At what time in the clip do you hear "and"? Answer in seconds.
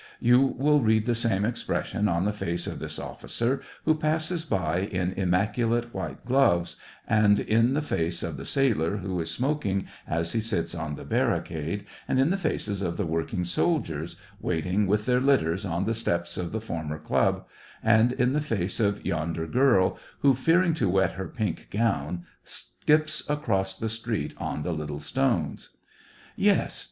7.07-7.39, 12.07-12.19, 17.83-18.11